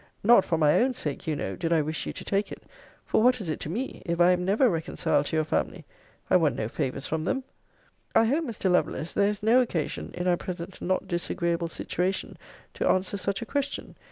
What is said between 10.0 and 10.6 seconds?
in our